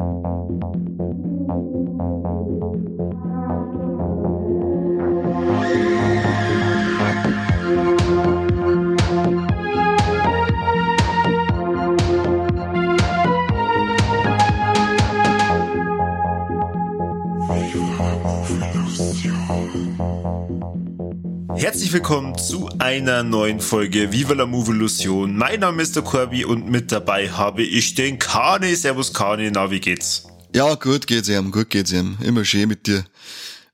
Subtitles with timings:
[0.00, 0.39] you
[21.90, 25.36] Herzlich willkommen zu einer neuen Folge Viva la Movolution.
[25.36, 28.76] Mein Name ist der Corby und mit dabei habe ich den Kane.
[28.76, 30.22] Servus Kane, na wie geht's?
[30.54, 32.16] Ja, gut geht's ihm, gut geht's ihm.
[32.22, 33.02] Immer schön mit dir.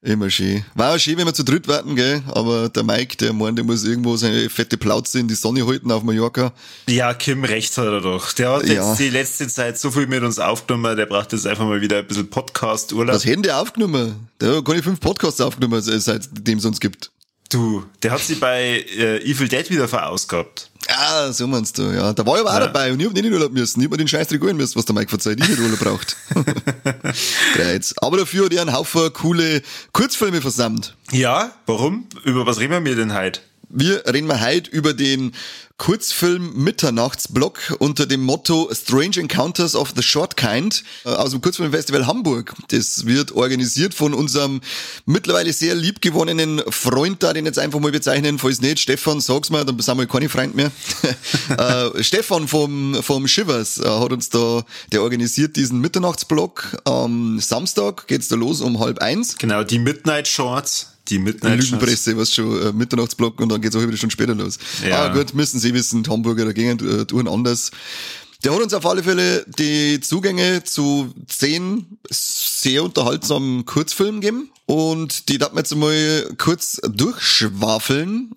[0.01, 0.65] Immer schön.
[0.75, 2.23] War auch schön, wenn wir zu dritt warten, gell?
[2.29, 5.91] Aber der Mike, der meint, der muss irgendwo seine fette Plauze in die Sonne halten
[5.91, 6.55] auf Mallorca.
[6.89, 8.33] Ja, Kim, recht hat er doch.
[8.33, 8.89] Der hat ja.
[8.89, 11.99] jetzt die letzte Zeit so viel mit uns aufgenommen, der braucht jetzt einfach mal wieder
[11.99, 13.15] ein bisschen Podcast-Urlaub.
[13.15, 14.31] Was hätten der aufgenommen?
[14.41, 17.11] Der hat gar nicht fünf Podcasts aufgenommen, seitdem es uns gibt.
[17.49, 20.71] Du, der hat sie bei äh, Evil Dead wieder verausgabt.
[20.89, 22.13] Ah, so meinst du, ja.
[22.13, 22.57] Da war ich aber ja.
[22.57, 23.81] auch dabei und ich hab nicht in Urlaub müssen.
[23.81, 25.41] Ich hab mir den Scheiß holen müssen, was der Mike verzeiht.
[25.41, 26.17] Ich nicht Urlaub braucht.
[27.55, 27.93] Great.
[27.99, 30.97] Aber dafür hat er einen Haufen coole Kurzfilme versammelt.
[31.11, 32.07] Ja, warum?
[32.25, 33.41] Über was reden wir denn heute?
[33.69, 35.33] Wir reden mal heute über den
[35.77, 42.07] Kurzfilm Mitternachtsblock unter dem Motto Strange Encounters of the Short Kind äh, aus dem Kurzfilmfestival
[42.07, 42.55] Hamburg.
[42.69, 44.61] Das wird organisiert von unserem
[45.05, 49.65] mittlerweile sehr liebgewonnenen Freund da, den jetzt einfach mal bezeichnen, falls nicht, Stefan, sag's mal,
[49.65, 50.71] dann sind wir keine Freund mehr.
[51.59, 56.79] äh, Stefan vom, vom Shivers äh, hat uns da, der organisiert diesen Mitternachtsblock.
[56.85, 59.37] Am Samstag geht's da los um halb eins.
[59.39, 60.96] Genau, die Midnight Shorts.
[61.09, 64.59] Die Midnight Lügenpresse, was schon äh, Mitternachtsblock und dann geht's auch wieder schon später los.
[64.87, 65.05] Ja.
[65.05, 67.71] Ah, gut, müssen Sie wissen, die Hamburger dagegen äh, tun anders.
[68.45, 75.29] Der hat uns auf alle Fälle die Zugänge zu zehn sehr unterhaltsamen Kurzfilmen gegeben und
[75.29, 78.35] die darf man jetzt mal kurz durchschwafeln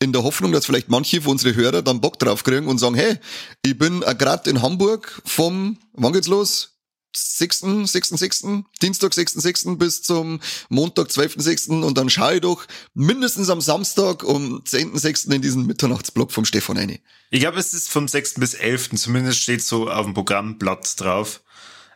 [0.00, 2.94] in der Hoffnung, dass vielleicht manche von unseren Hörer dann Bock drauf kriegen und sagen,
[2.94, 3.16] hey,
[3.64, 6.73] ich bin gerade in Hamburg vom, wann geht's los?
[7.16, 8.44] 6., 6., 6.,
[8.82, 9.64] Dienstag, 6., 6.
[9.78, 11.68] bis zum Montag, 12., 6.
[11.68, 15.26] und dann schaue ich doch mindestens am Samstag um 10., 6.
[15.26, 17.00] in diesen Mitternachtsblock vom Stefan eine.
[17.30, 18.34] Ich glaube, es ist vom 6.
[18.34, 18.90] bis 11.
[18.96, 21.40] Zumindest steht so auf dem Programmblatt drauf.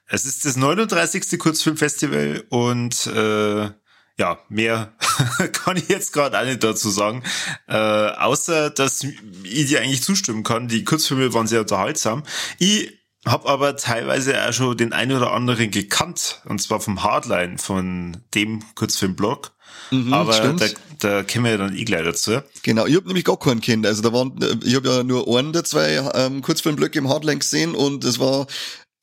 [0.07, 1.39] Es ist das 39.
[1.39, 3.71] Kurzfilmfestival und äh,
[4.19, 4.93] ja, mehr
[5.53, 7.23] kann ich jetzt gerade auch nicht dazu sagen.
[7.69, 10.67] Äh, außer, dass ich dir eigentlich zustimmen kann.
[10.67, 12.25] Die Kurzfilme waren sehr unterhaltsam.
[12.59, 12.98] Ich
[13.31, 18.19] hab aber teilweise auch schon den einen oder anderen gekannt, und zwar vom Hardline, von
[18.35, 19.53] dem Kurzfilmblog.
[19.91, 20.61] Mhm, aber stimmt.
[20.61, 20.67] da,
[20.99, 22.41] da kommen wir ja dann eh gleich dazu.
[22.63, 23.87] Genau, ich hab nämlich gar keinen kennt.
[23.87, 27.75] Also da waren, ich habe ja nur einen der zwei ähm, Kurzfilmblöcke im Hardline gesehen
[27.75, 28.47] und es war,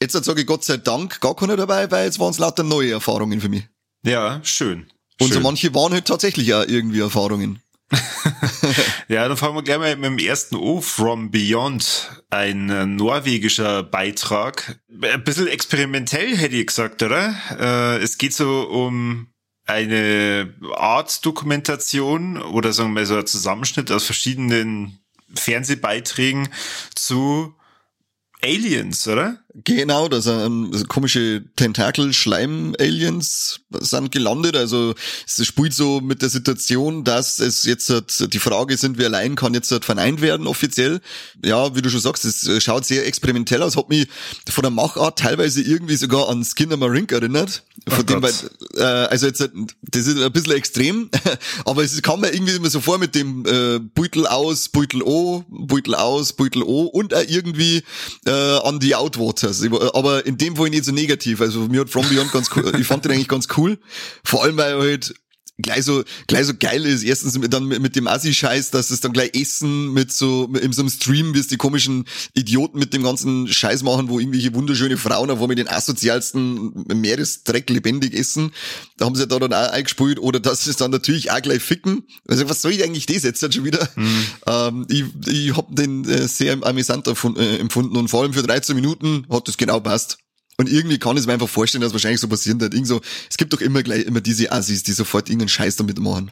[0.01, 2.91] jetzt sage ich Gott sei Dank, gar keiner dabei, weil jetzt waren es lauter neue
[2.91, 3.67] Erfahrungen für mich.
[4.03, 4.87] Ja, schön.
[5.19, 5.37] Und schön.
[5.37, 7.61] so manche waren halt tatsächlich auch irgendwie Erfahrungen.
[9.07, 13.83] ja, dann fangen wir gleich mal mit dem ersten O, From Beyond, ein äh, norwegischer
[13.83, 14.79] Beitrag.
[15.01, 17.35] Ein bisschen experimentell hätte ich gesagt, oder?
[17.59, 19.27] Äh, es geht so um
[19.65, 24.99] eine Art Dokumentation oder sagen wir so ein Zusammenschnitt aus verschiedenen
[25.33, 26.49] Fernsehbeiträgen
[26.93, 27.55] zu
[28.41, 29.44] Aliens, oder?
[29.63, 34.57] Genau, da sind komische Tentakel-Schleim-Aliens sind gelandet.
[34.57, 34.93] Also
[35.25, 39.35] es spielt so mit der Situation, dass es jetzt halt, die Frage sind, wir allein
[39.35, 40.99] kann jetzt halt verneint werden offiziell.
[41.43, 43.77] Ja, wie du schon sagst, es schaut sehr experimentell aus.
[43.77, 44.09] Hat mich
[44.49, 47.63] von der Machart teilweise irgendwie sogar an Skinner Marink erinnert.
[47.87, 48.33] Von oh dem, weil,
[48.75, 49.49] äh, also jetzt,
[49.83, 51.09] das ist ein bisschen extrem,
[51.65, 55.45] aber es kam mir irgendwie immer so vor mit dem äh, Beutel aus, Beutel O,
[55.47, 57.83] Beutel aus, Beutel O und auch irgendwie
[58.25, 58.95] äh, an die
[59.45, 59.93] Outwaters.
[59.93, 61.41] Aber in dem Fall nicht so negativ.
[61.41, 63.77] Also mir hat From Beyond ganz cool, ich fand den eigentlich ganz cool.
[64.23, 65.15] Vor allem, weil er halt
[65.57, 67.03] gleich so, gleich so geil ist.
[67.03, 70.89] Erstens dann mit dem Assi-Scheiß, dass es dann gleich Essen mit so, in so einem
[70.89, 75.29] Stream, wie es die komischen Idioten mit dem ganzen Scheiß machen, wo irgendwelche wunderschöne Frauen
[75.31, 78.51] auf mit den asozialsten Meeresdreck lebendig essen.
[78.97, 80.19] Da haben sie da dann auch eingespielt.
[80.19, 82.03] Oder dass es dann natürlich auch gleich ficken.
[82.27, 83.87] Also was soll ich eigentlich das jetzt schon wieder?
[83.95, 84.25] Mhm.
[84.47, 88.75] Ähm, ich ich habe den äh, sehr amüsant äh, empfunden und vor allem für 13
[88.75, 90.17] Minuten hat das genau passt.
[90.57, 92.73] Und irgendwie kann ich es mir einfach vorstellen, dass wahrscheinlich so passieren wird.
[92.73, 95.99] Irgend so, es gibt doch immer gleich immer diese Assis, die sofort irgendeinen Scheiß damit
[95.99, 96.31] machen.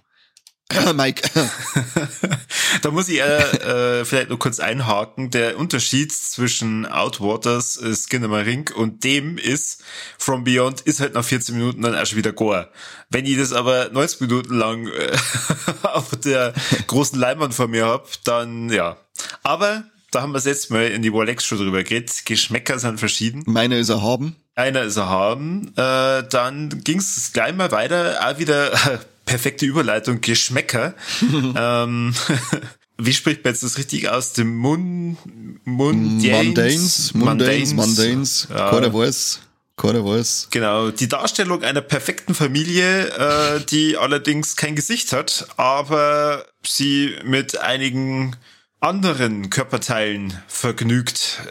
[0.95, 1.29] Mike.
[2.81, 5.29] da muss ich äh, äh, vielleicht nur kurz einhaken.
[5.29, 9.83] Der Unterschied zwischen Outwaters, äh, Skinnamarink und dem ist,
[10.17, 12.71] From Beyond ist halt nach 14 Minuten dann erst wieder Gore.
[13.09, 15.15] Wenn ich das aber 90 Minuten lang äh,
[15.83, 16.53] auf der
[16.87, 18.97] großen Leinwand vor mir hab, dann ja.
[19.43, 19.83] Aber
[20.13, 22.25] da haben wir es jetzt mal in die Rolex schon drüber geredet.
[22.25, 23.43] Geschmäcker sind verschieden.
[23.45, 24.35] Meiner ist erhaben.
[24.55, 25.73] Einer ist erhaben.
[25.75, 28.19] Äh, dann ging es gleich mal weiter.
[28.21, 28.71] Auch wieder
[29.25, 30.21] perfekte Überleitung.
[30.21, 30.93] Geschmäcker.
[31.55, 32.13] ähm,
[32.97, 34.33] wie spricht man jetzt das richtig aus?
[34.33, 35.17] Dem Mund,
[35.65, 37.13] Mundanes?
[37.13, 38.47] Mundanes, Mundanes, Mundanes.
[38.51, 38.69] Ja.
[38.69, 39.39] Keiner weiß.
[39.75, 40.49] keiner weiß.
[40.51, 47.57] Genau, die Darstellung einer perfekten Familie, äh, die allerdings kein Gesicht hat, aber sie mit
[47.59, 48.35] einigen
[48.83, 51.41] anderen Körperteilen vergnügt.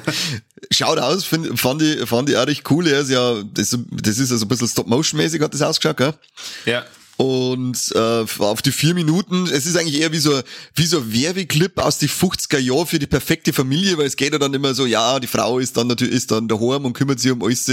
[0.70, 2.88] Schaut aus, find, fand, ich, fand ich auch recht cool.
[2.88, 6.14] Er ist ja, das, das ist also ein bisschen Stop-Motion-mäßig, hat das ausgeschaut, gell?
[6.66, 6.84] Ja.
[7.16, 10.40] Und äh, auf die vier Minuten, es ist eigentlich eher wie so,
[10.74, 14.32] wie so ein Werbeclip aus die 50er Jahren für die perfekte Familie, weil es geht
[14.32, 17.20] ja dann immer so, ja, die Frau ist dann natürlich ist dann daheim und kümmert
[17.20, 17.70] sich um alles,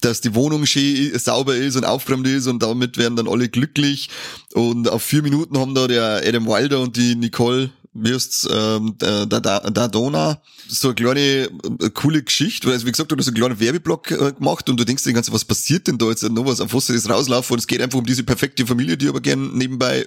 [0.00, 4.10] dass die Wohnung schön sauber ist und aufgeräumt ist und damit werden dann alle glücklich.
[4.54, 7.70] Und auf vier Minuten haben da der Adam Wilder und die Nicole
[8.02, 12.92] wirst ähm, da, da, da Dona so eine kleine äh, coole Geschichte, weil also wie
[12.92, 15.86] gesagt, du hast einen kleinen Werbeblock äh, gemacht und du denkst dir ganz, was passiert
[15.86, 18.22] denn da jetzt noch was, auf was das rauslaufen und es geht einfach um diese
[18.22, 20.06] perfekte Familie, die aber gern nebenbei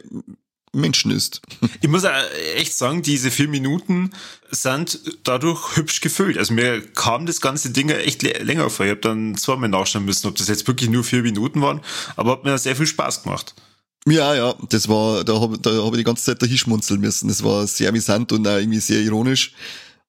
[0.73, 1.41] Menschen ist.
[1.81, 2.03] Ich muss
[2.55, 4.11] echt sagen, diese vier Minuten
[4.49, 6.37] sind dadurch hübsch gefüllt.
[6.37, 8.85] Also mir kam das ganze Ding echt länger vor.
[8.85, 11.81] Ich habe dann zweimal nachschauen müssen, ob das jetzt wirklich nur vier Minuten waren,
[12.15, 13.53] aber hat mir sehr viel Spaß gemacht.
[14.07, 17.29] Ja, ja, das war, da habe da hab ich die ganze Zeit dahin schmunzeln müssen.
[17.29, 19.53] Das war sehr amüsant und auch irgendwie sehr ironisch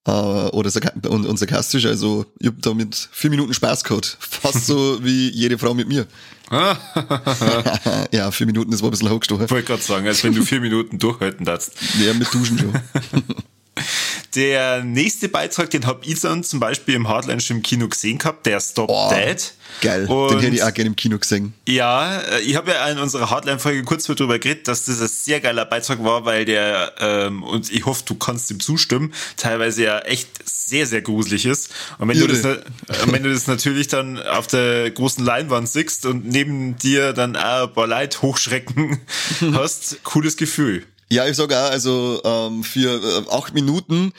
[0.06, 0.70] äh, oder
[1.08, 1.86] und, und sarkastisch.
[1.86, 4.16] Also ich habe da mit vier Minuten Spaß gehabt.
[4.20, 6.06] Fast so wie jede Frau mit mir.
[8.10, 9.44] ja, vier Minuten, das war ein bisschen hochgestochen.
[9.46, 11.72] Ich wollte gerade sagen, als wenn du vier Minuten durchhalten darfst.
[12.04, 12.72] Ja, mit Duschen schon.
[14.34, 18.18] Der nächste Beitrag, den hab ich dann zum Beispiel im Hardline schon im Kino gesehen
[18.18, 19.54] gehabt, der Stop oh, Dead.
[19.80, 21.54] Geil, und den hätte ich auch gerne im Kino gesehen.
[21.66, 25.40] Ja, äh, ich habe ja in unserer Hardline-Folge kurz darüber geredet, dass das ein sehr
[25.40, 29.98] geiler Beitrag war, weil der, ähm, und ich hoffe, du kannst ihm zustimmen, teilweise ja
[30.00, 31.70] echt sehr, sehr gruselig ist.
[31.98, 32.42] Und wenn, du das,
[33.06, 37.68] wenn du das natürlich dann auf der großen Leinwand siehst und neben dir dann auch
[37.68, 39.00] ein paar Leute hochschrecken
[39.52, 40.84] hast, cooles Gefühl.
[41.10, 44.12] Ja, ich sage auch, also ähm, für äh, acht Minuten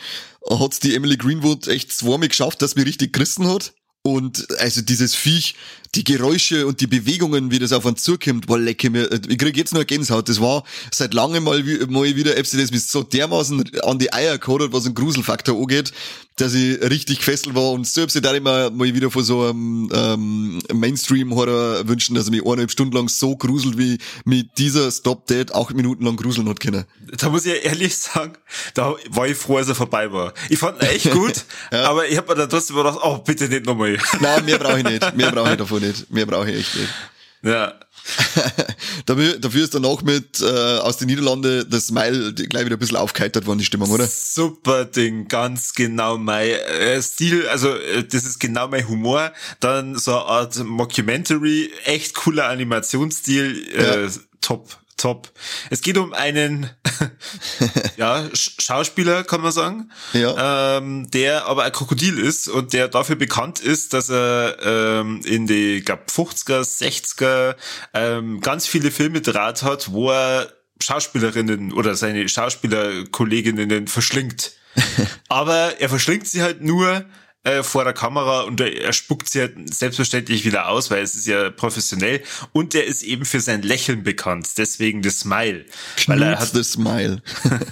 [0.50, 3.74] hat's die Emily Greenwood echt zweimal geschafft, dass mir richtig gerissen hat.
[4.06, 5.56] Und also dieses Viech,
[5.96, 9.10] die Geräusche und die Bewegungen, wie das auf uns zukommt, war lecker mir.
[9.28, 10.28] Ich krieg jetzt nur eine Gänsehaut.
[10.28, 14.34] Das war seit langem mal, mal wieder, ob sie das so dermaßen an die Eier
[14.34, 15.94] hat, was einen Gruselfaktor angeht,
[16.38, 17.72] dass ich richtig gefesselt war.
[17.72, 22.44] Und selbst da immer mal wieder von so einem ähm, Mainstream-Horror wünschen, dass er mich
[22.44, 26.60] eineinhalb Stunden lang so gruselt, wie mit dieser Stop Dead acht Minuten lang gruseln hat
[26.60, 26.86] können.
[27.18, 28.34] Da muss ich ehrlich sagen,
[28.74, 30.34] da war ich froh, als er vorbei war.
[30.50, 31.90] Ich fand ihn echt gut, ja.
[31.90, 33.98] aber ich habe mir dann trotzdem gedacht, oh, bitte nicht nochmal.
[34.20, 35.16] Nein, mehr brauche ich nicht.
[35.16, 35.85] Mehr brauche ich davon nicht.
[36.10, 36.90] Mehr brauche ich echt nicht.
[37.44, 37.74] Ja.
[39.06, 42.98] dafür, dafür ist danach mit äh, aus den Niederlanden das Smile gleich wieder ein bisschen
[42.98, 44.06] aufgeheitert worden, die Stimmung, oder?
[44.08, 49.32] Super Ding, ganz genau mein äh, Stil, also äh, das ist genau mein Humor.
[49.60, 54.10] Dann so eine Art Mockumentary, echt cooler Animationsstil, äh, ja.
[54.42, 55.32] top top.
[55.70, 56.70] Es geht um einen
[57.98, 60.78] ja, Schauspieler, kann man sagen, ja.
[60.78, 65.48] ähm, der aber ein Krokodil ist und der dafür bekannt ist, dass er ähm, in
[65.48, 67.56] die glaub, 50er, 60er
[67.94, 70.52] ähm, ganz viele Filme draht hat, wo er
[70.82, 74.54] Schauspielerinnen oder seine Schauspielerkolleginnen verschlingt.
[75.30, 77.06] aber er verschlingt sie halt nur,
[77.46, 81.16] äh, vor der Kamera und er, er spuckt sie halt selbstverständlich wieder aus, weil es
[81.16, 82.22] ist ja professionell
[82.52, 85.66] und er ist eben für sein Lächeln bekannt, deswegen das Smile.
[86.08, 87.22] Weil er hat das Smile.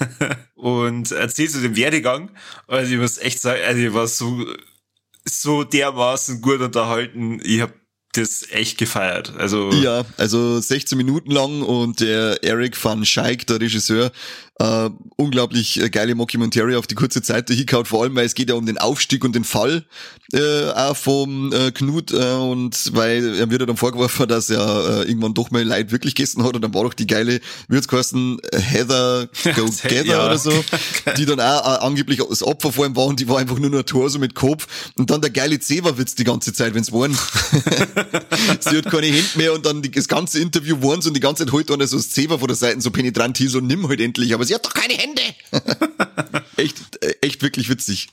[0.56, 2.31] und erzählt so den Werdegang,
[2.68, 4.46] also ich muss echt sagen, also ich war so
[5.25, 7.40] so dermaßen gut unterhalten.
[7.44, 7.74] Ich habe
[8.13, 9.34] das echt gefeiert.
[9.38, 14.12] Also ja, also 16 Minuten lang und der Eric van Scheik, der Regisseur,
[14.60, 18.50] äh, unglaublich äh, geile Mockumentary auf die kurze Zeit hingehauen, vor allem, weil es geht
[18.50, 19.84] ja um den Aufstieg und den Fall
[20.32, 25.01] äh, auch vom äh, Knut äh, und weil er wird ja dann vorgeworfen, dass er
[25.01, 28.39] äh, irgendwann doch mal Leid wirklich gegessen hat und dann war doch die geile Würzkosten
[28.53, 30.25] Heather Go Together ja.
[30.25, 30.51] oder so,
[31.17, 33.72] die dann auch äh, angeblich das Opfer vor ihm war und die war einfach nur
[33.72, 34.67] nur ein Tor so mit Kopf
[34.98, 37.17] und dann der geile Zewa-Witz die ganze Zeit, wenn's waren.
[38.60, 41.53] sie hat keine Hände mehr und dann das ganze Interview waren und die ganze Zeit
[41.53, 44.33] halt einer so das Zewa vor der Seite so penetrant hier so nimm halt endlich,
[44.33, 45.22] aber sie hat doch keine Hände.
[46.57, 48.10] echt, äh, echt wirklich witzig.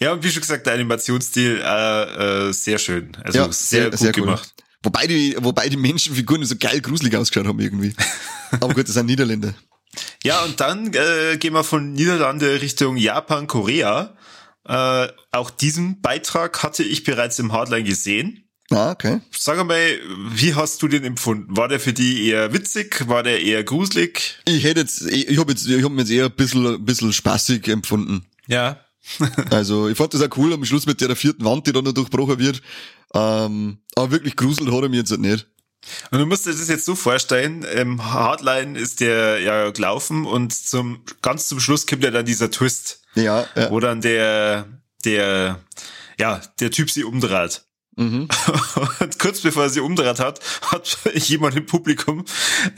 [0.00, 3.16] Ja, und wie schon gesagt, der Animationsstil äh, äh, sehr schön.
[3.22, 4.54] Also ja, sehr, sehr gut sehr gemacht.
[4.56, 4.64] Cool.
[4.84, 7.94] Wobei die, wobei die Menschenfiguren so geil gruselig ausgeschaut haben irgendwie.
[8.50, 9.54] Aber gut, das sind Niederländer.
[10.22, 14.16] Ja, und dann äh, gehen wir von Niederlande Richtung Japan, Korea.
[14.66, 18.43] Äh, auch diesen Beitrag hatte ich bereits im Hardline gesehen.
[18.70, 19.20] Ah, okay.
[19.30, 19.98] Sag mal,
[20.30, 21.56] wie hast du den empfunden?
[21.56, 23.06] War der für die eher witzig?
[23.08, 24.40] War der eher gruselig?
[24.46, 27.68] Ich hätte jetzt, ich habe jetzt, ich hab jetzt eher ein bisschen, ein bisschen spaßig
[27.68, 28.24] empfunden.
[28.46, 28.80] Ja.
[29.50, 31.92] also, ich fand das auch cool am Schluss mit der vierten Wand, die dann noch
[31.92, 32.62] durchbrochen wird.
[33.12, 35.46] Ähm, aber wirklich gruselt hat er mir jetzt nicht.
[36.10, 40.54] Und du musst dir das jetzt so vorstellen, im Hardline ist der ja gelaufen und
[40.54, 43.02] zum, ganz zum Schluss kommt ja dann dieser Twist.
[43.14, 43.70] Ja, ja.
[43.70, 44.66] Wo dann der,
[45.04, 45.60] der,
[46.18, 47.64] ja, der Typ sie umdreht.
[47.96, 48.28] Mhm.
[49.00, 52.24] Und kurz bevor er sie umdreht hat, hat jemand im Publikum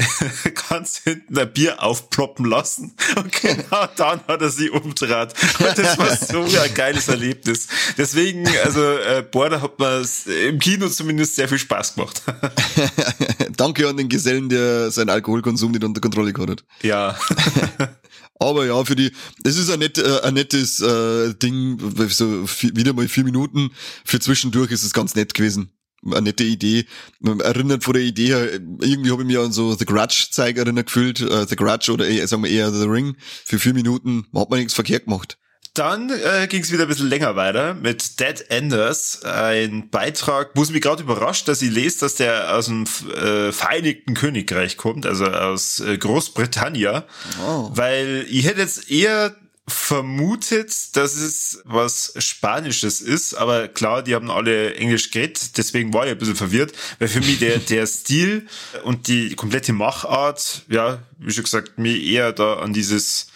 [0.68, 2.94] ganz hinten ein Bier aufploppen lassen.
[3.16, 5.34] Und genau dann hat er sie umdreht.
[5.58, 7.68] Und das war so ein geiles Erlebnis.
[7.96, 10.04] Deswegen, also äh, Border hat mir
[10.48, 12.22] im Kino zumindest sehr viel Spaß gemacht.
[13.56, 16.64] Danke an den Gesellen, der seinen Alkoholkonsum nicht unter Kontrolle gehabt hat.
[16.82, 17.16] Ja.
[18.38, 19.12] Aber ja, für die,
[19.42, 21.78] das ist ein, net, äh, ein nettes äh, Ding,
[22.08, 23.70] so wieder mal vier Minuten.
[24.04, 25.70] Für zwischendurch ist es ganz nett gewesen.
[26.04, 26.84] Eine nette Idee.
[27.20, 30.86] Man erinnert von der Idee her, irgendwie habe ich mich an so The Grudge-Zeig erinnert
[30.86, 31.20] gefühlt.
[31.20, 33.16] Äh, The Grudge oder eher, sagen wir eher The Ring.
[33.44, 35.38] Für vier Minuten hat man nichts verkehrt gemacht.
[35.76, 40.62] Dann äh, ging es wieder ein bisschen länger weiter mit Dead Enders, ein Beitrag, wo
[40.62, 45.04] es mich gerade überrascht, dass ich lese, dass der aus dem äh, Vereinigten Königreich kommt,
[45.04, 47.02] also aus äh, Großbritannien,
[47.46, 47.70] oh.
[47.74, 49.36] weil ich hätte jetzt eher
[49.68, 56.06] vermutet, dass es was Spanisches ist, aber klar, die haben alle Englisch geredet, deswegen war
[56.06, 58.46] ich ein bisschen verwirrt, weil für mich der, der Stil
[58.84, 63.26] und die komplette Machart, ja, wie schon gesagt, mir eher da an dieses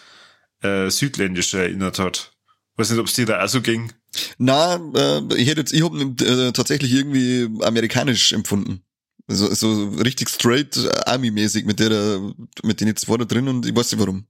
[0.63, 2.33] äh, Südländische erinnert hat.
[2.77, 3.93] Weiß nicht, ob es dir da auch so ging.
[4.39, 8.83] Na, äh, ich hätte jetzt, ich habe äh, tatsächlich irgendwie amerikanisch empfunden.
[9.29, 13.77] So, so richtig straight äh, Army-mäßig mit der, mit den zwei da drin und ich
[13.77, 14.27] weiß nicht warum.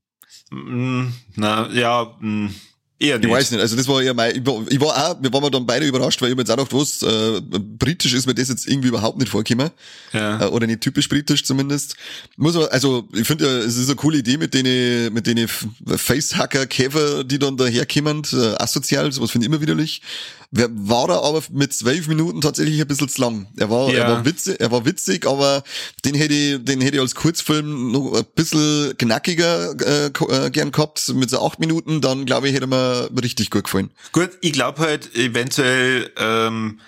[0.51, 2.17] Mm, na, ja.
[2.21, 2.49] Mm.
[3.03, 3.29] Eher nicht.
[3.29, 5.51] Ich weiß nicht, also das war ja mein, ich war, ich war auch, wir waren
[5.51, 8.51] dann beide überrascht, weil ich mir jetzt auch gedacht, was, äh, britisch ist mir das
[8.51, 9.71] jetzt irgendwie überhaupt nicht vorgekommen.
[10.13, 10.43] Ja.
[10.43, 11.97] Äh, oder nicht typisch britisch zumindest.
[12.37, 15.49] Muss aber, also, ich finde ja, es ist eine coole Idee mit denen, mit denen
[15.87, 20.03] Facehacker-Käfer, die dann daherkommen, äh, asozial, sowas finde ich immer widerlich.
[20.53, 23.47] War da aber mit zwölf Minuten tatsächlich ein bisschen zu lang.
[23.57, 23.99] Er war, ja.
[23.99, 25.63] er war witzig, er war witzig, aber
[26.05, 30.73] den hätte ich, den hätte ich als Kurzfilm noch ein bisschen knackiger äh, äh, gern
[30.73, 32.67] gehabt, mit so acht Minuten, dann glaube ich, hätte
[33.11, 33.91] mir richtig gut gefallen.
[34.13, 36.81] Gut, ich glaube halt eventuell, ähm,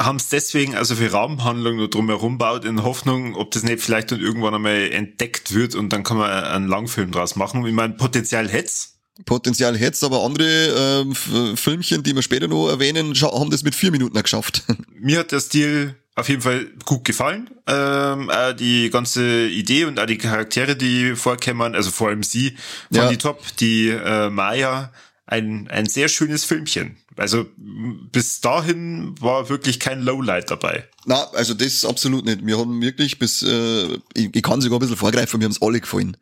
[0.00, 4.10] haben es deswegen also für Rahmenhandlung nur drumherum baut in Hoffnung, ob das nicht vielleicht
[4.10, 7.64] dann irgendwann einmal entdeckt wird und dann kann man einen Langfilm draus machen.
[7.66, 8.92] Ich meine, Potenzial hätt's,
[9.26, 13.90] Potenzial hätte aber andere äh, Filmchen, die wir später noch erwähnen, haben das mit vier
[13.90, 14.64] Minuten geschafft.
[14.98, 17.50] Mir hat der Stil auf jeden Fall gut gefallen.
[17.66, 22.56] Ähm, auch die ganze Idee und auch die Charaktere, die vorkämmern, also vor allem sie,
[22.90, 23.08] fand ja.
[23.08, 23.42] die top.
[23.58, 24.92] Die äh, Maya,
[25.32, 26.96] ein, ein sehr schönes Filmchen.
[27.16, 30.86] Also bis dahin war wirklich kein Lowlight dabei.
[31.06, 32.46] Na, also das absolut nicht.
[32.46, 35.62] Wir haben wirklich bis, äh, ich, ich kann sogar ein bisschen vorgreifen, wir haben es
[35.62, 36.16] alle gefallen.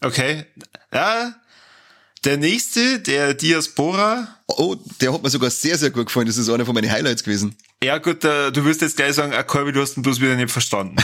[0.00, 0.46] Okay.
[0.92, 1.34] Ja,
[2.24, 4.28] der nächste, der Diaspora.
[4.46, 6.26] Oh, der hat mir sogar sehr, sehr gut gefallen.
[6.26, 7.54] Das ist einer von meinen Highlights gewesen.
[7.82, 10.36] Ja gut, äh, du wirst jetzt gleich sagen, ah, Corby, du hast ihn bloß wieder
[10.36, 10.96] nicht verstanden.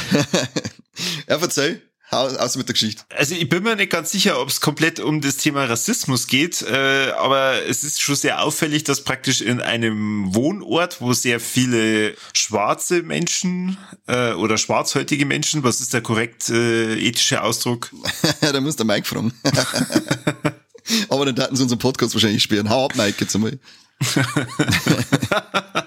[1.29, 1.83] ja, verzeih.
[2.11, 3.05] Aus mit der Geschichte.
[3.11, 6.62] Also ich bin mir nicht ganz sicher, ob es komplett um das Thema Rassismus geht,
[6.62, 12.17] äh, aber es ist schon sehr auffällig, dass praktisch in einem Wohnort, wo sehr viele
[12.33, 17.90] schwarze Menschen äh, oder schwarzhäutige Menschen, was ist der korrekt äh, ethische Ausdruck?
[18.40, 19.33] da muss der Mike fragen.
[21.09, 22.69] Aber dann hätten sie unseren Podcast wahrscheinlich spielen.
[22.71, 23.59] Hau ab, Mike, jetzt einmal.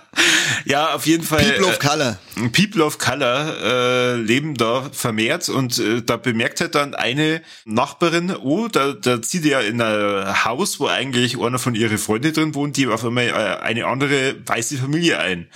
[0.74, 1.44] ja, auf jeden Fall.
[1.44, 2.18] People of äh, Color.
[2.36, 7.44] Äh, People of Color äh, leben da vermehrt und äh, da bemerkt halt dann eine
[7.66, 12.34] Nachbarin, oh, da, da zieht ja in ein Haus, wo eigentlich einer von ihren Freunden
[12.34, 15.48] drin wohnt, die auf einmal äh, eine andere weiße Familie ein.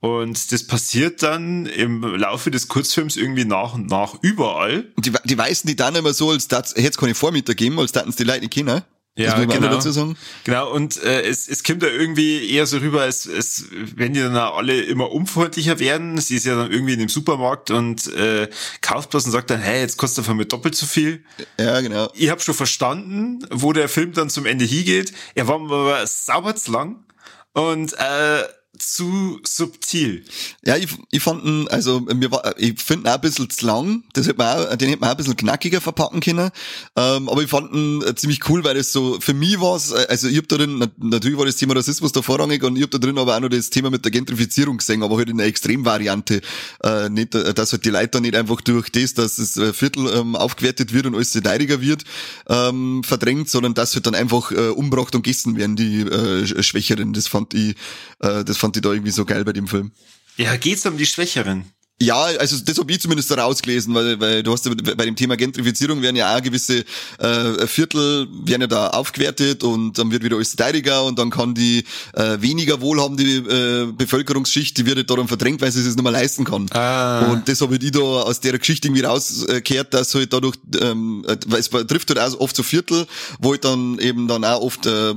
[0.00, 4.92] Und das passiert dann im Laufe des Kurzfilms irgendwie nach und nach überall.
[4.98, 8.14] Die, die weisen die dann immer so, als hätte es keine Vormieter geben, als hätten
[8.14, 8.82] die Leute nicht kennen.
[9.16, 9.68] Ja, genau.
[9.68, 10.16] Dazu sagen.
[10.42, 14.20] Genau, und äh, es, es kommt da irgendwie eher so rüber, als, als wenn die
[14.20, 16.18] dann alle immer unfreundlicher werden.
[16.20, 18.48] Sie ist ja dann irgendwie in dem Supermarkt und äh,
[18.80, 21.22] kauft was und sagt dann, hey, jetzt kostet einfach mit doppelt so viel.
[21.60, 22.10] Ja, genau.
[22.14, 25.12] Ich habe schon verstanden, wo der Film dann zum Ende hingeht.
[25.36, 27.04] Er war aber sauber zu lang
[27.52, 28.42] und äh,
[28.78, 30.24] zu subtil.
[30.64, 34.04] Ja, ich, ich fand, also mir war, ich finde auch ein bisschen zu lang.
[34.12, 36.50] Das hätte man auch, den hätte man auch ein bisschen knackiger verpacken können.
[36.96, 40.06] Ähm, aber ich fand ihn äh, ziemlich cool, weil das so für mich war äh,
[40.08, 42.90] also ich hab da drin, natürlich war das Thema Rassismus da vorrangig und ich hab
[42.90, 45.48] da drin aber auch noch das Thema mit der Gentrifizierung gesehen, aber halt in einer
[45.48, 46.40] Extremvariante.
[46.82, 50.36] Äh, nicht, äh, dass halt die Leute nicht einfach durch das, dass das Viertel ähm,
[50.36, 52.04] aufgewertet wird und alles neidiger wird,
[52.48, 57.12] ähm, verdrängt, sondern dass halt dann einfach äh, umbracht und gegessen werden, die äh, Schwächeren.
[57.12, 57.76] Das fand ich,
[58.20, 59.92] äh, das fand ich da irgendwie so geil bei dem Film.
[60.38, 61.66] Ja, geht's um die Schwächeren?
[62.02, 65.14] Ja, also das habe ich zumindest da rausgelesen, weil, weil du hast ja bei dem
[65.14, 66.84] Thema Gentrifizierung werden ja auch gewisse
[67.18, 71.54] äh, Viertel werden ja da aufgewertet und dann wird wieder alles teiliger und dann kann
[71.54, 71.84] die
[72.14, 76.10] äh, weniger wohlhabende äh, Bevölkerungsschicht, die wird halt darum verdrängt, weil sie es nicht mehr
[76.10, 76.66] leisten kann.
[76.72, 77.30] Ah.
[77.30, 81.60] Und das habe ich da aus der Geschichte irgendwie rausgekehrt, dass halt dadurch, ähm, weil
[81.60, 83.06] es trifft halt auch oft so Viertel,
[83.38, 85.14] wo halt dann eben dann auch oft äh,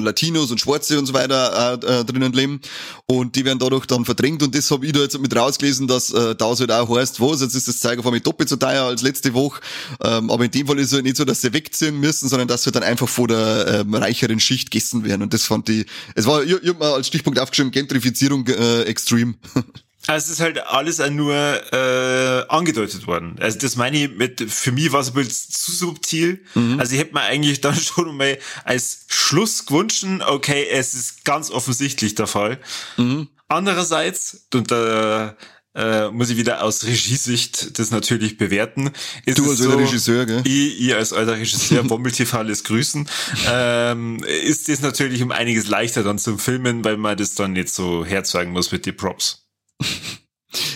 [0.00, 2.60] Latinos und Schwarze und so weiter äh, drinnen leben
[3.06, 6.12] und die werden dadurch dann verdrängt und das habe ich da jetzt mit rausgelesen, dass
[6.12, 8.84] äh, da halt auch heißt, was, jetzt ist das Zeiger von mir doppelt so teuer
[8.84, 9.60] als letzte Woche.
[10.02, 12.48] Ähm, aber in dem Fall ist es halt nicht so, dass sie wegziehen müssen, sondern
[12.48, 15.22] dass sie dann einfach vor der ähm, reicheren Schicht gegessen werden.
[15.22, 18.82] Und das fand ich, es war, ich, ich hab mal als Stichpunkt aufgeschrieben, Gentrifizierung äh,
[18.82, 19.36] extrem.
[20.06, 23.36] Also es ist halt alles nur äh, angedeutet worden.
[23.40, 26.44] Also das meine ich mit, für mich war es ein bisschen zu subtil.
[26.54, 26.78] Mhm.
[26.78, 31.50] Also ich hätte mir eigentlich dann schon mal als Schluss gewünscht, okay, es ist ganz
[31.50, 32.60] offensichtlich der Fall.
[32.96, 33.28] Mhm.
[33.48, 35.36] Andererseits, und da
[35.74, 38.90] äh, muss ich wieder aus Regiesicht das natürlich bewerten.
[39.24, 40.42] Ist du als so, alter Regisseur, gell?
[40.44, 43.08] Ich, ich als alter Regisseur, Bommel TV alles grüßen.
[43.48, 47.70] Ähm, ist das natürlich um einiges leichter dann zum Filmen, weil man das dann nicht
[47.70, 49.46] so herzeigen muss mit den Props.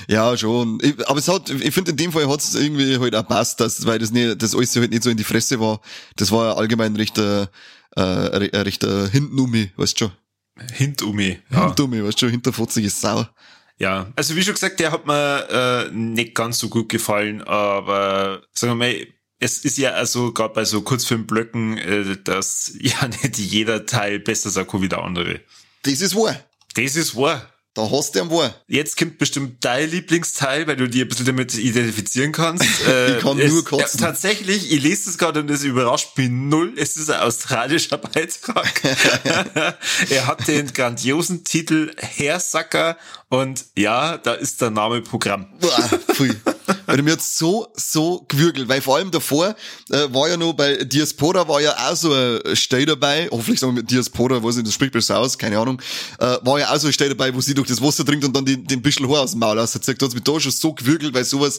[0.09, 0.81] Ja, schon.
[0.83, 3.61] Ich, aber es hat, ich finde in dem Fall hat es irgendwie halt auch passt,
[3.61, 5.81] dass, weil das nicht, das alles halt nicht so in die Fresse war.
[6.17, 7.47] Das war ja allgemein recht, äh,
[7.95, 10.13] äh, recht äh, Hintenumi, weißt du schon.
[10.73, 11.39] Hintumi.
[11.51, 11.67] Ja.
[11.67, 13.27] Hintumi, weißt du schon, hinterfotzige Sau.
[13.79, 18.43] Ja, also wie schon gesagt, der hat mir äh, nicht ganz so gut gefallen, aber
[18.53, 19.07] sagen wir mal,
[19.41, 24.51] es ist ja also gerade bei so Kurzfilmblöcken, äh, dass ja nicht jeder Teil besser
[24.51, 25.41] sagt wie der andere.
[25.83, 26.37] Das ist wahr.
[26.75, 27.53] Das ist wahr.
[27.75, 28.53] Da hast du einen wahr.
[28.67, 32.65] Jetzt kommt bestimmt dein Lieblingsteil, weil du dir ein bisschen damit identifizieren kannst.
[32.81, 34.01] ich kann es, nur kotzen.
[34.01, 36.73] Ja, tatsächlich, ich lese das gerade und es überrascht mich null.
[36.77, 38.83] Es ist ein australischer Beitrag.
[40.11, 42.99] er hat den grandiosen Titel Hersacker
[43.31, 45.47] und ja, da ist der Name Programm.
[46.15, 46.35] Pfui.
[46.87, 49.55] Weil mir jetzt so, so gewürgelt, weil vor allem davor
[49.91, 53.75] äh, war ja noch bei Diaspora war ja auch so ein Stell dabei, hoffentlich sagen
[53.75, 55.81] wir mit Diaspora, wo sie das spricht besser aus, keine Ahnung,
[56.19, 58.35] äh, war ja auch so ein Stell dabei, wo sie durch das Wasser trinkt und
[58.35, 59.87] dann die, den Büschel Haar aus dem Maul auszieht.
[59.87, 61.59] Da hat's mich da schon so gewürgelt, weil sowas,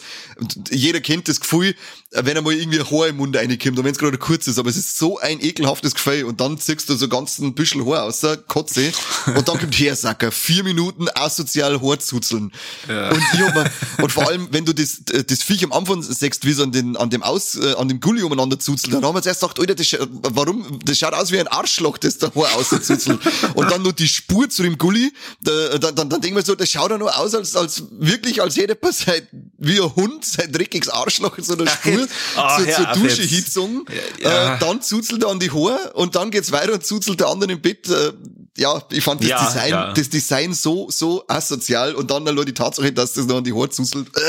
[0.72, 1.76] jeder kennt das Gefühl,
[2.12, 4.70] wenn einmal irgendwie ein Haar im Mund reinkommt und wenn es gerade kurz ist, aber
[4.70, 8.22] es ist so ein ekelhaftes Gefühl und dann ziehst du so ganzen Büschel Haar aus
[8.22, 8.92] der Kotze
[9.28, 11.08] und dann kommt Hersacker, vier Minuten
[11.60, 12.52] asozial Haar zuzeln.
[12.88, 13.10] Ja.
[13.10, 16.60] Und, ich und vor allem, wenn du das, das Viech am Anfang siehst, wie es
[16.60, 19.42] an, den, an dem Aus, äh, an dem Gulli umeinander zuzelt, dann haben wir zuerst
[19.42, 23.20] gedacht, Alter, das, warum, das schaut aus wie ein Arschloch, das da auszuzelt.
[23.54, 26.56] und dann nur die Spur zu dem Gulli, da, dann, dann, dann denken wir so,
[26.56, 30.52] das schaut ja nur aus, als, als wirklich, als hätte seit, wie ein Hund, sein
[30.52, 32.08] dreckiges Arschloch in so einer Spur
[32.38, 33.86] oh, zur, zur Dusche hingezogen,
[34.20, 34.56] ja.
[34.56, 37.52] äh, dann zuzelt er an die Haare und dann geht's weiter und zuzelt der andere
[37.52, 37.90] im Bett.
[37.90, 38.14] Äh,
[38.58, 39.94] ja, ich fand das ja, Design, ja.
[39.94, 43.54] das Design so, so asozial und dann nur die Tatsache, dass das noch an die
[43.54, 44.08] Haare zuzelt.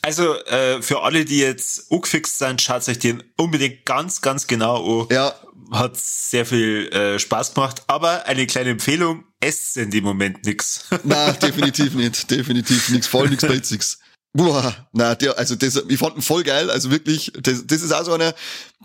[0.00, 5.02] Also äh, für alle, die jetzt angefixt sind, schaut euch den unbedingt ganz, ganz genau
[5.02, 5.06] an.
[5.10, 5.34] Ja.
[5.72, 10.84] Hat sehr viel äh, Spaß gemacht, aber eine kleine Empfehlung, esst in dem Moment nix.
[11.02, 13.98] Na, definitiv nicht, definitiv nichts, voll nichts Beiziges.
[14.34, 17.92] Boah, na, der, also das, ich fand ihn voll geil, also wirklich, das, das ist
[17.92, 18.34] auch so einer,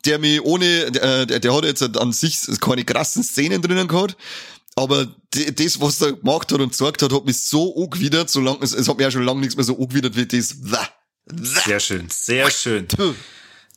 [0.05, 4.15] der mich ohne, der, der hat jetzt an sich keine krassen Szenen drinnen gehabt,
[4.75, 8.57] aber das, was er gemacht hat und gesagt hat, hat mich so angewidert, so lang,
[8.61, 10.55] es, es hat mir ja schon lange nichts mehr so angewidert wie das.
[11.65, 12.87] Sehr schön, sehr schön.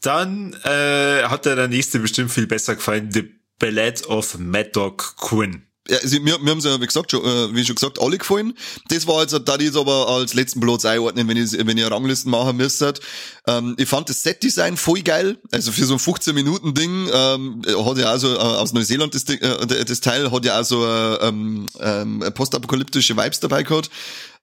[0.03, 3.25] Dann äh, hat er der nächste bestimmt viel besser gefallen, The
[3.59, 7.25] Ballad of Mad Dog Quinn ja, also mir, mir haben sie ja, wie gesagt, schon,
[7.25, 8.55] äh, wie schon gesagt, alle gefallen.
[8.89, 11.91] Das war jetzt, da ich jetzt aber als letzten Platz einordnen, wenn ich, wenn ihr
[11.91, 13.01] Ranglisten machen müsstet.
[13.47, 15.39] Ähm, ich fand das Set-Design voll geil.
[15.53, 20.01] Also für so ein 15-Minuten-Ding, ähm, hat ja also äh, aus Neuseeland das, äh, das
[20.01, 23.91] Teil, hat ja also äh, ähm, ähm, postapokalyptische Vibes dabei gehabt.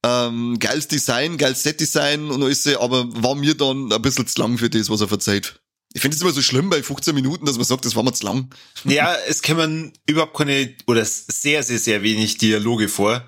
[0.05, 4.57] Ähm, geiles Design, geiles Set-Design und alles, aber war mir dann ein bisschen zu lang
[4.57, 5.62] für das, was er verzeiht.
[5.93, 8.13] Ich finde es immer so schlimm bei 15 Minuten, dass man sagt, das war mal
[8.13, 8.49] zu lang.
[8.83, 13.25] Ja, es kämen überhaupt keine oder sehr, sehr, sehr wenig Dialoge vor.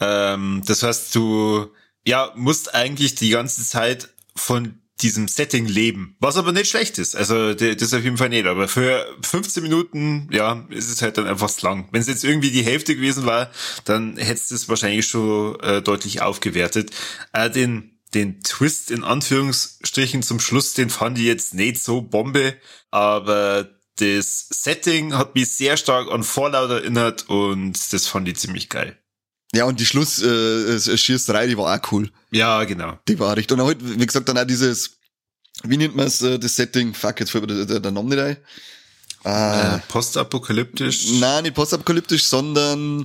[0.00, 1.70] Ähm, das heißt, du
[2.06, 7.16] ja musst eigentlich die ganze Zeit von diesem Setting leben, was aber nicht schlecht ist.
[7.16, 8.46] Also das auf jeden Fall nicht.
[8.46, 11.88] Aber für 15 Minuten, ja, ist es halt dann einfach zu lang.
[11.92, 13.50] Wenn es jetzt irgendwie die Hälfte gewesen war,
[13.84, 16.92] dann hättest du es wahrscheinlich schon äh, deutlich aufgewertet.
[17.32, 22.56] Äh, den den Twist in Anführungsstrichen zum Schluss, den fand ich jetzt nicht so Bombe,
[22.90, 28.68] aber das Setting hat mich sehr stark an Fallout erinnert und das fand ich ziemlich
[28.68, 28.98] geil.
[29.54, 32.10] Ja, und die Schluss äh, Schießerei, die war auch cool.
[32.30, 32.98] Ja, genau.
[33.06, 33.56] Die war richtig.
[33.56, 34.98] Und halt, wie gesagt, dann auch dieses,
[35.62, 38.08] wie nennt man es, äh, das Setting, fuck, jetzt fällt mir der, der, der Name
[38.08, 38.36] nicht ein.
[39.26, 41.08] Äh, postapokalyptisch.
[41.18, 43.04] Nein, nicht postapokalyptisch, sondern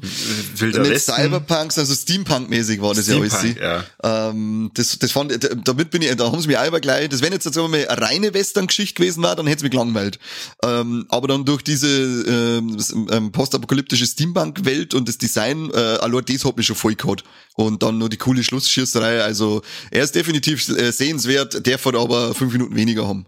[0.55, 1.15] Wilder nicht Westen.
[1.15, 3.85] Cyberpunk, also Steampunk-mäßig war das Steampunk, ja alles.
[4.03, 4.29] ja.
[4.29, 7.33] Ähm, das, das fand, damit bin ich, da haben sie mich auch gleich, das wenn
[7.33, 10.19] jetzt jetzt mal eine reine Western-Geschichte gewesen war, dann hätte es mich gelangweilt.
[10.63, 12.77] Ähm, aber dann durch diese ähm,
[13.09, 17.23] ähm, postapokalyptische Steampunk-Welt und das Design, äh, allein das hat mich schon voll gehabt.
[17.55, 22.35] Und dann nur die coole Schlussschießerei, also er ist definitiv äh, sehenswert, der wird aber
[22.35, 23.25] fünf Minuten weniger haben.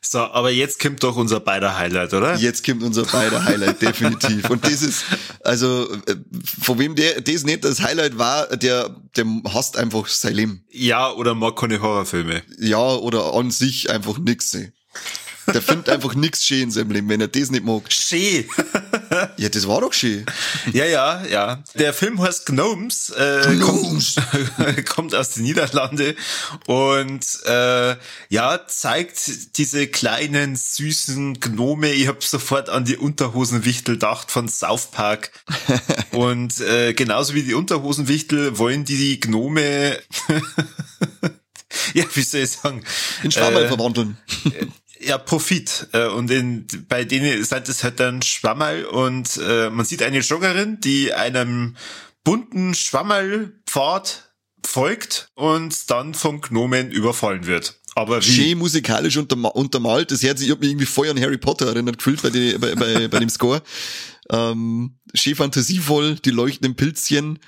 [0.00, 2.36] So, aber jetzt kommt doch unser beider Highlight, oder?
[2.36, 4.48] Jetzt kommt unser beider Highlight, definitiv.
[4.50, 5.04] Und das ist,
[5.44, 6.16] also, äh,
[6.62, 10.64] von wem der, das nicht das Highlight war, der, der hasst einfach sein Leben.
[10.70, 12.42] Ja, oder mag keine Horrorfilme.
[12.58, 14.56] Ja, oder an sich einfach nix.
[15.52, 17.82] Der findet einfach nix schön in seinem Leben, wenn er das nicht mag.
[17.92, 18.46] Schee.
[19.36, 20.24] Ja, das war doch schön.
[20.72, 21.62] Ja, ja, ja.
[21.74, 24.16] Der Film heißt Gnomes, äh, Gnomes.
[24.30, 26.14] Kommt, kommt aus den Niederlande
[26.66, 27.96] und äh,
[28.28, 31.92] ja, zeigt diese kleinen, süßen Gnome.
[31.92, 35.32] Ich habe sofort an die Unterhosenwichtel gedacht von South Park.
[36.12, 39.98] und äh, genauso wie die Unterhosenwichtel wollen die Gnome...
[41.94, 42.84] ja, wie soll ich sagen?
[43.22, 44.16] In Schwammerl Äh, verwandeln.
[45.10, 45.88] Ja, Profit.
[45.92, 50.20] Äh, Und in, bei denen sind es halt dann Schwammerl und äh, man sieht eine
[50.20, 51.76] Joggerin, die einem
[52.24, 54.32] bunten Schwammerlpfad
[54.64, 57.80] folgt und dann vom Gnomen überfallen wird.
[57.96, 58.30] Aber wie?
[58.30, 60.12] Schön musikalisch unterma untermalt.
[60.12, 62.74] Das Herz, ich hab mich irgendwie voll an Harry Potter erinnert gefühlt bei, die, bei,
[62.76, 63.62] bei, bei dem Score.
[64.32, 67.40] Ähm, schön fantasievoll, die leuchtenden Pilzchen.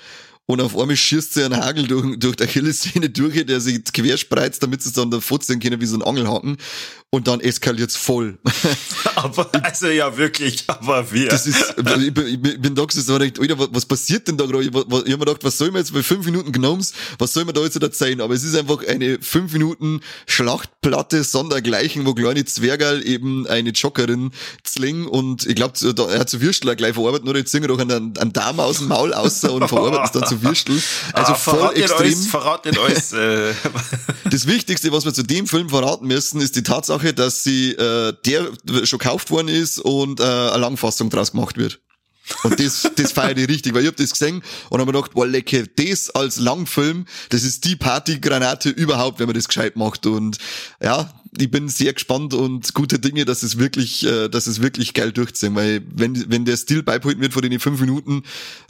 [0.45, 4.17] Und auf einmal schießt sie einen Hagel durch, durch die Achillessehne durch, der sich quer
[4.17, 6.57] spreizt, damit sie es dann da fortziehen können wie so ein Angelhaken.
[7.11, 8.39] Und dann eskaliert's voll.
[9.15, 11.29] Aber, also ja, wirklich, aber wir.
[11.29, 14.47] Das ist, ich bin, ich bin da gesessen und gedacht, Alter, was, passiert denn da
[14.47, 14.63] gerade?
[14.63, 17.45] Ich, ich hab mir gedacht, was soll man jetzt bei fünf Minuten Gnomes, was soll
[17.45, 18.19] man da jetzt zeigen?
[18.19, 24.31] Aber es ist einfach eine fünf Minuten Schlachtplatte sondergleichen, wo kleine Zwergerl eben eine Joggerin
[24.63, 25.73] zwingen und ich glaube,
[26.11, 28.87] er hat zu Würstel gleich verarbeitet, nur jetzt singen doch einen, einen Darm aus dem
[28.87, 30.81] Maul außer und verarbeiten es dann zu Würstel.
[31.13, 32.07] Also ah, voll extrem.
[32.07, 33.13] Alles, verrat nicht alles.
[33.13, 33.53] äh,
[34.29, 38.13] Das Wichtigste, was wir zu dem Film verraten müssen, ist die Tatsache, dass sie äh,
[38.25, 38.47] der
[38.85, 41.79] schon gekauft worden ist und äh, eine Langfassung draus gemacht wird.
[42.43, 45.11] Und das, das feiere ich richtig, weil ich hab das gesehen und hab mir gedacht,
[45.13, 50.05] boah, lecker, das als Langfilm, das ist die Partygranate überhaupt, wenn man das gescheit macht.
[50.05, 50.37] Und
[50.81, 54.93] ja, ich bin sehr gespannt und gute Dinge, dass es wirklich, äh, dass es wirklich
[54.93, 58.23] geil durchziehen, weil wenn, wenn der Stil beibehalten wird von den fünf Minuten,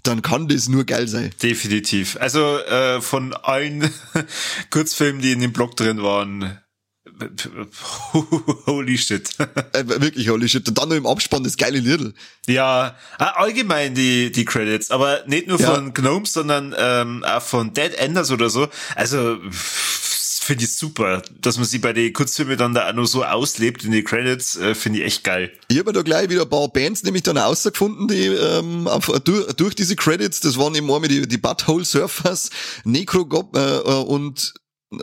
[0.03, 1.31] dann kann das nur geil sein.
[1.41, 2.17] definitiv.
[2.19, 3.89] Also äh, von allen
[4.69, 6.57] Kurzfilmen, die in dem Blog drin waren,
[8.65, 9.29] holy shit.
[9.73, 10.67] Äh, wirklich, holy shit.
[10.67, 12.13] Und dann noch im Abspann das geile Lidl.
[12.47, 15.73] Ja, ah, allgemein die, die Credits, aber nicht nur Ja.
[15.73, 18.67] von Gnomes, sondern ähm, auch von Dead Enders oder so.
[18.95, 20.12] Also pff,
[20.43, 23.83] finde ich super, dass man sie bei den Kurzfilmen dann da auch noch so auslebt
[23.83, 25.51] in die Credits, äh, finde ich echt geil.
[25.67, 28.89] Ich habe da gleich wieder ein paar Bands nämlich dann rausgefunden, die ähm,
[29.23, 32.49] durch, durch diese Credits, das waren eben einmal die, die Butthole Surfers,
[32.83, 34.53] Necro äh, äh, und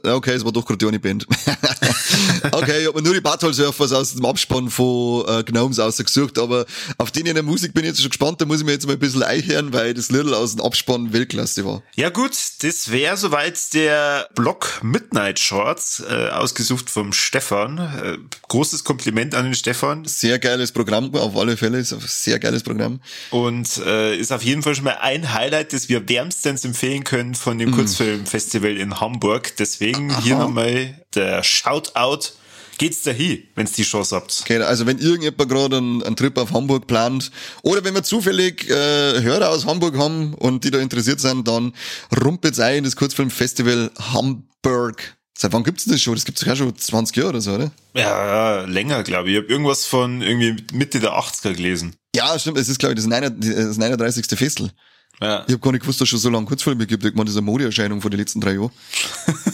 [0.05, 1.27] okay, es war doch gerade eine Band.
[2.53, 6.39] okay, ich habe mir nur die Butthole Surfers aus dem Abspann von äh, Gnomes ausgesucht,
[6.39, 6.67] aber
[6.99, 8.87] auf den in der Musik bin ich jetzt schon gespannt, da muss ich mir jetzt
[8.87, 11.83] mal ein bisschen einhören, weil das Little aus dem Abspann Weltklasse war.
[11.95, 17.79] Ja gut, das wäre soweit der Blog Midnight Shorts, äh, ausgesucht vom Stefan.
[17.79, 20.05] Äh, großes Kompliment an den Stefan.
[20.05, 23.01] Sehr geiles Programm, auf alle Fälle, ist ein sehr geiles Programm.
[23.31, 27.35] Und äh, ist auf jeden Fall schon mal ein Highlight, das wir wärmstens empfehlen können
[27.35, 29.57] von dem Kurzfilmfestival in Hamburg.
[29.81, 32.33] Deswegen hier nochmal der Shoutout.
[32.77, 34.41] Geht's da hin, wenn's die Chance habt.
[34.43, 37.31] Okay, also wenn irgendjemand gerade einen, einen Trip auf Hamburg plant
[37.63, 41.75] oder wenn wir zufällig äh, Hörer aus Hamburg haben und die da interessiert sind, dann
[42.23, 45.17] rumpelt's ein in das Kurzfilmfestival Hamburg.
[45.37, 46.15] Seit wann gibt's das schon?
[46.15, 47.71] Das gibt's ja schon 20 Jahre oder so, oder?
[47.95, 49.37] Ja, länger, glaube ich.
[49.37, 51.97] Ich habe irgendwas von irgendwie Mitte der 80er gelesen.
[52.15, 54.39] Ja, stimmt, es ist, glaube ich, das, 39, das 39.
[54.39, 54.71] Festel.
[55.21, 55.45] Ja.
[55.47, 57.05] Ich habe gar nicht gewusst, dass es schon so lange Kurzfilme gibt.
[57.05, 58.71] Ich meine, das ist eine Modeerscheinung von den letzten drei Jahren.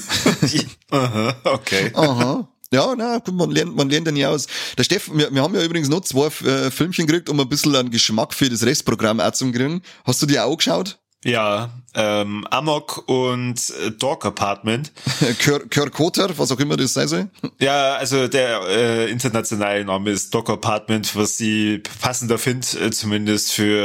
[0.91, 1.91] Aha, okay.
[1.95, 2.49] Aha.
[2.73, 4.47] Ja, na, gut, man lernt, man lernt ja nie aus.
[4.77, 7.77] Der Steff, wir, wir haben ja übrigens noch zwei äh, Filmchen gekriegt, um ein bisschen
[7.77, 9.83] einen Geschmack für das Restprogramm auch zu kriegen.
[10.05, 10.99] Hast du die auch geschaut?
[11.27, 14.93] Ja, ähm, Amok und äh, Dog Apartment.
[15.41, 17.29] Kör, Körkoter, was auch immer das sein soll.
[17.59, 23.53] Ja, also der äh, internationale Name ist Dog Apartment, was sie passender findet, äh, zumindest
[23.53, 23.81] für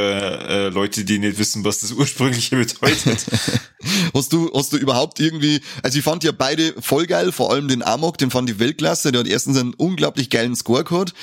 [0.48, 3.24] äh, Leute, die nicht wissen, was das ursprüngliche bedeutet.
[4.14, 7.66] Hast du, hast du überhaupt irgendwie, also ich fand ja beide voll geil, vor allem
[7.66, 11.14] den Amok, den fand ich Weltklasse, der hat erstens einen unglaublich geilen Score gehabt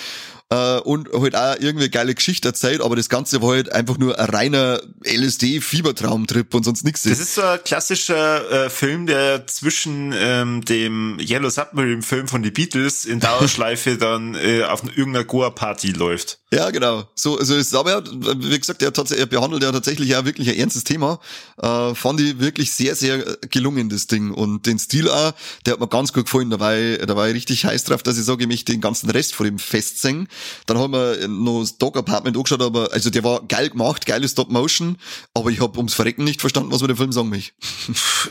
[0.49, 4.17] äh, und halt auch irgendwie geile Geschichte erzählt, aber das Ganze war halt einfach nur
[4.17, 7.03] ein reiner LSD-Fiebertraumtrip und sonst nichts.
[7.03, 12.53] Das ist so ein klassischer äh, Film, der zwischen ähm, dem Yellow Submarine-Film von den
[12.53, 16.39] Beatles in Dauerschleife dann äh, auf irgendeiner Goa-Party läuft.
[16.51, 17.07] Ja, genau.
[17.13, 20.83] So, also ist aber wie gesagt, er, er behandelt ja tatsächlich ja wirklich ein ernstes
[20.83, 21.19] Thema.
[21.61, 24.31] Äh, fand ich wirklich sehr, sehr gelungen, das Ding.
[24.31, 25.33] Und den Stil auch,
[25.65, 26.49] der hat mir ganz gut gefallen.
[26.49, 28.81] Da war ich, da war ich richtig heiß drauf, dass ich sage, ich möchte den
[28.81, 30.27] ganzen Rest von dem festsingen.
[30.65, 34.27] Dann haben wir noch das Dog Apartment angeschaut, aber also der war geil gemacht, geile
[34.27, 34.97] Stop Motion,
[35.35, 37.53] aber ich habe ums Verrecken nicht verstanden, was man der Film sagen möchte.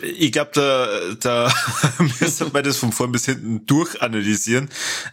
[0.02, 0.88] Ich glaube, da,
[1.20, 1.54] da
[2.20, 4.68] müssen wir das von vorn bis hinten durchanalysieren.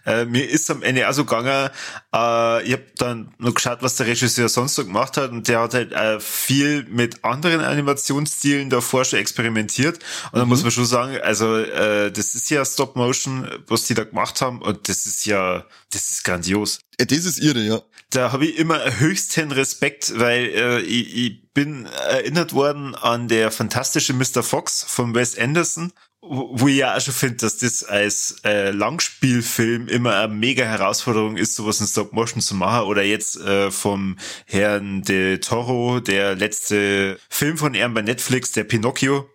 [0.07, 1.69] Äh, mir ist am Ende auch so gegangen,
[2.13, 5.61] äh, ich habe dann noch geschaut, was der Regisseur sonst so gemacht hat und der
[5.61, 9.99] hat halt äh, viel mit anderen Animationsstilen davor schon experimentiert
[10.31, 10.49] und da mhm.
[10.49, 14.41] muss man schon sagen, also äh, das ist ja Stop Motion, was die da gemacht
[14.41, 16.79] haben und das ist ja, das ist grandios.
[16.99, 17.81] Ja, das ist irre, ja.
[18.11, 23.51] Da habe ich immer höchsten Respekt, weil äh, ich, ich bin erinnert worden an der
[23.51, 24.43] fantastische Mr.
[24.43, 25.91] Fox von Wes Anderson
[26.27, 31.37] wo ich ja auch schon finde, dass das als äh, Langspielfilm immer eine mega Herausforderung
[31.37, 32.87] ist, sowas in Stop Motion zu machen.
[32.87, 38.63] Oder jetzt äh, vom Herrn de Toro, der letzte Film von ihm bei Netflix, der
[38.63, 39.29] Pinocchio.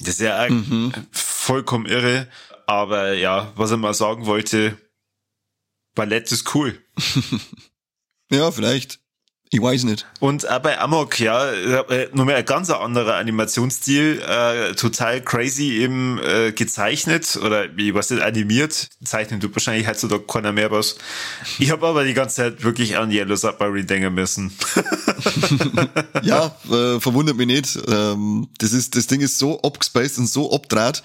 [0.00, 0.92] Das ist ja mhm.
[1.12, 2.28] vollkommen irre.
[2.66, 4.76] Aber ja, was er mal sagen wollte,
[5.94, 6.78] Ballett ist cool.
[8.30, 9.00] ja, vielleicht.
[9.50, 10.06] Ich weiß nicht.
[10.18, 16.18] Und auch bei Amok, ja, äh, nochmal ein ganz anderer Animationsstil, äh, total crazy eben
[16.18, 18.88] äh, gezeichnet oder wie was nicht animiert.
[19.04, 20.96] Zeichnen tut wahrscheinlich heutzutage keiner mehr was.
[21.60, 24.52] Ich habe aber die ganze Zeit wirklich an Yellow Submarine denken müssen.
[26.22, 27.78] ja, äh, verwundert mich nicht.
[27.86, 31.02] Ähm, das ist, das Ding ist so abgespaced und so abdraht,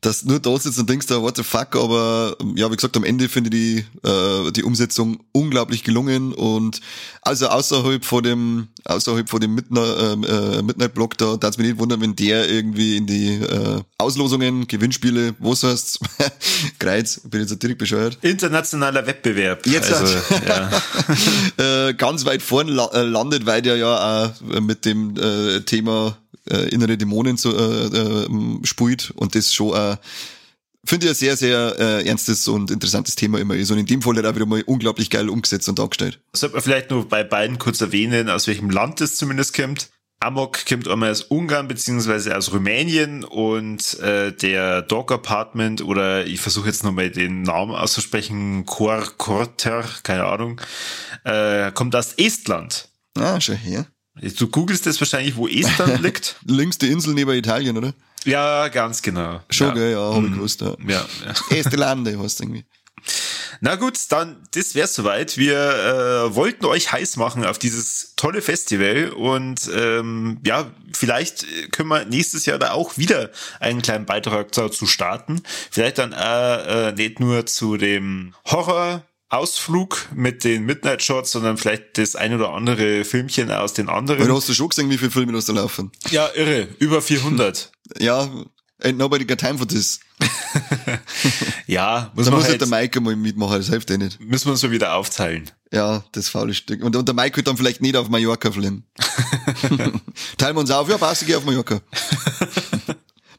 [0.00, 3.04] dass nur da sitzt und denkst, da, what the fuck, aber ja, wie gesagt, am
[3.04, 6.80] Ende finde ich die, äh, die Umsetzung unglaublich gelungen und
[7.22, 11.68] also außerhalb von dem, außerhalb von dem Midnight, äh, Midnight Block, da darf es mich
[11.68, 16.00] nicht wundern, wenn der irgendwie in die äh, Auslosungen, Gewinnspiele, was heißt
[16.78, 18.18] Kreuz, bin jetzt direkt bescheuert.
[18.22, 19.66] Internationaler Wettbewerb.
[19.66, 20.70] Jetzt also, ja.
[21.88, 26.16] äh, ganz weit vorn la äh, landet, weil der ja auch mit dem äh, Thema
[26.48, 28.28] äh, innere Dämonen äh, äh,
[28.64, 29.96] spielt und das schon äh,
[30.84, 33.70] finde ich ein sehr, sehr äh, ernstes und interessantes Thema immer ist.
[33.70, 36.20] Und in dem Fall hat er wieder mal unglaublich geil umgesetzt und dargestellt.
[36.32, 39.90] Sollte man vielleicht nur bei beiden kurz erwähnen, aus welchem Land es zumindest kommt.
[40.22, 46.40] Amok kommt einmal aus Ungarn beziehungsweise aus Rumänien und äh, der Dog Apartment oder ich
[46.40, 50.60] versuche jetzt nochmal den Namen auszusprechen, Kor Korter, keine Ahnung,
[51.24, 52.88] äh, kommt aus Estland.
[53.16, 53.86] Ah, schon her.
[54.38, 56.36] Du googelst das wahrscheinlich, wo Estland liegt.
[56.44, 57.94] Links die Insel neben Italien, oder?
[58.24, 59.40] Ja, ganz genau.
[59.48, 59.74] Schon, ja.
[59.74, 60.34] gell, ja, hab ich mhm.
[60.34, 60.60] gewusst.
[60.60, 61.06] Ja, ja.
[61.24, 61.56] ja.
[61.56, 62.66] Estelande heißt irgendwie.
[63.60, 65.36] Na gut, dann, das wär's soweit.
[65.36, 71.90] Wir äh, wollten euch heiß machen auf dieses tolle Festival und ähm, ja, vielleicht können
[71.90, 75.42] wir nächstes Jahr da auch wieder einen kleinen Beitrag dazu starten.
[75.70, 81.56] Vielleicht dann äh, äh, nicht nur zu dem Horror Ausflug mit den Midnight Shots, sondern
[81.56, 84.20] vielleicht das ein oder andere Filmchen aus den anderen.
[84.20, 85.92] Weil hast du schon gesehen, wie viele Filme da laufen?
[86.10, 86.66] Ja, irre.
[86.80, 87.70] Über 400.
[87.98, 88.28] ja,
[88.82, 90.00] ain't nobody got time for this.
[91.66, 94.20] ja, muss da man muss halt der Mike mal mitmachen, das hilft eh nicht.
[94.20, 95.50] Müssen wir uns mal wieder aufteilen.
[95.72, 96.82] Ja, das faule Stück.
[96.82, 98.84] Und, und der Mike wird dann vielleicht nicht auf Mallorca fliegen.
[100.38, 101.80] Teilen wir uns auf, ja, passt, ich geh auf Mallorca.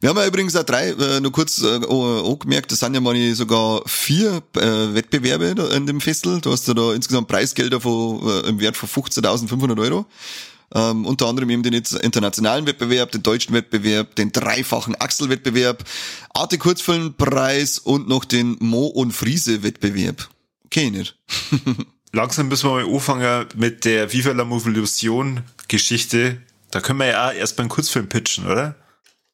[0.02, 3.36] Wir haben ja übrigens auch drei, äh, nur kurz äh, angemerkt, das sind ja mal
[3.36, 6.41] sogar vier äh, Wettbewerbe da in dem Festival.
[6.41, 10.08] Du hast ja da insgesamt Preisgelder von, äh, im Wert von 15.500 Euro.
[10.74, 15.84] Ähm, unter anderem eben den internationalen Wettbewerb, den deutschen Wettbewerb, den dreifachen Axel-Wettbewerb,
[16.41, 20.27] Arte Kurzfilmpreis und noch den Mo und Friese Wettbewerb.
[20.73, 21.19] Ich nicht.
[22.13, 26.41] Langsam müssen wir mal anfangen mit der Viva la Movolution Geschichte.
[26.71, 28.75] Da können wir ja auch erst beim Kurzfilm pitchen, oder?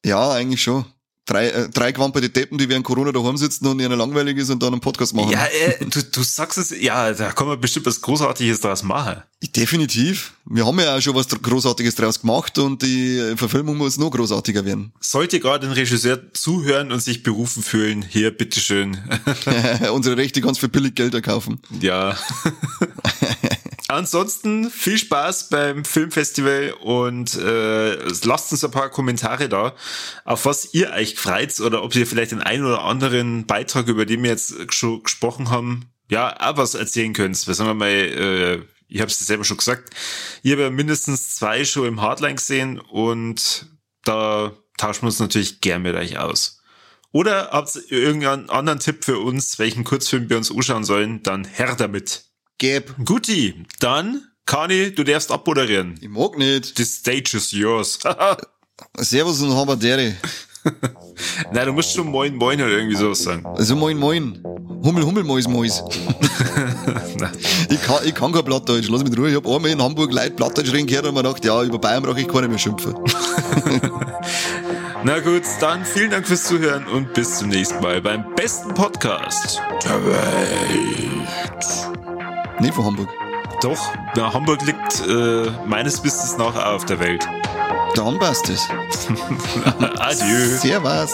[0.04, 0.84] Ja, eigentlich schon.
[1.28, 4.72] Drei, äh, drei Deppen, die während Corona daheim sitzen und ihnen langweilig ist und dann
[4.72, 5.30] einen Podcast machen.
[5.30, 9.22] Ja, äh, du, du sagst es, ja, da kann man bestimmt was Großartiges draus machen.
[9.54, 10.32] Definitiv.
[10.46, 14.64] Wir haben ja auch schon was Großartiges draus gemacht und die Verfilmung muss noch großartiger
[14.64, 14.90] werden.
[15.00, 18.96] Sollte gerade ein Regisseur zuhören und sich berufen fühlen, hier, bitteschön.
[19.92, 21.60] Unsere Rechte ganz für billig Geld erkaufen.
[21.78, 22.16] Ja.
[23.90, 29.74] Ansonsten viel Spaß beim Filmfestival und äh, lasst uns ein paar Kommentare da,
[30.26, 34.04] auf was ihr euch freut oder ob ihr vielleicht den einen oder anderen Beitrag, über
[34.04, 37.46] den wir jetzt schon gesprochen haben, ja, auch was erzählen könnt.
[37.46, 39.94] Wir sagen wir mal, äh, ich habe es selber schon gesagt,
[40.42, 43.70] ich habe ja mindestens zwei schon im Hardline gesehen und
[44.04, 46.62] da tauschen wir uns natürlich gern mit euch aus.
[47.10, 51.44] Oder habt ihr irgendeinen anderen Tipp für uns, welchen Kurzfilm wir uns anschauen sollen, dann
[51.44, 52.27] her damit.
[52.58, 52.92] Gäb.
[53.04, 55.94] Guti, dann, Kani, du darfst abmoderieren.
[56.00, 56.76] Ich mag nicht.
[56.76, 58.00] The stage is yours.
[58.96, 60.14] Servus und Habardere.
[61.52, 63.46] Nein, du musst schon Moin Moin oder irgendwie sowas sagen.
[63.46, 64.42] Also moin moin.
[64.82, 65.82] Hummel, Hummel, Mäus, Mäus.
[67.68, 69.30] ich, kann, ich kann kein Plattdeutsch, lass mich in Ruhe.
[69.30, 72.02] Ich hab einmal in Hamburg Leute Plattdeutsch reden gehört und mir gedacht, ja, über Bayern
[72.02, 72.94] brauche ich keine mehr schimpfen.
[75.04, 79.60] Na gut, dann vielen Dank fürs Zuhören und bis zum nächsten Mal beim besten Podcast
[79.84, 81.97] der Welt.
[82.60, 83.08] Nicht von Hamburg.
[83.60, 87.26] Doch, na, Hamburg liegt äh, meines Wissens nach auch auf der Welt.
[87.94, 88.68] Dann passt es.
[89.98, 90.56] Adieu.
[90.58, 91.12] Servus.